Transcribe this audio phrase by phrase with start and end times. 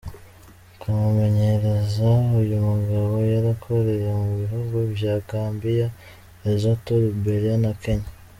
[0.79, 2.09] Ka mumenyereza,
[2.39, 5.87] uyu mugabo yarakoreye mu bihugu vya Gambia
[6.43, 8.09] ,Lesotho, Liberia na Kenya.